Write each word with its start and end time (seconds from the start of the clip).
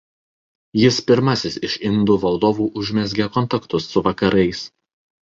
Jis 0.83 0.95
pirmasis 1.11 1.57
iš 1.69 1.75
indų 1.89 2.15
valdovų 2.23 2.67
užmezgė 2.83 3.29
kontaktus 3.37 3.87
su 3.93 4.05
Vakarais. 4.09 4.65